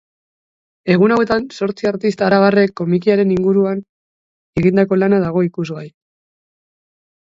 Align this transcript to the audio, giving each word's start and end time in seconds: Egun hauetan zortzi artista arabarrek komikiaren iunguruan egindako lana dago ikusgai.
Egun 0.93 1.13
hauetan 1.15 1.45
zortzi 1.57 1.89
artista 1.91 2.27
arabarrek 2.29 2.75
komikiaren 2.83 3.37
iunguruan 3.37 3.87
egindako 4.65 5.03
lana 5.03 5.25
dago 5.29 5.49
ikusgai. 5.53 5.89